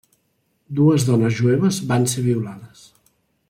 [0.79, 2.85] Dues dones jueves van ser violades.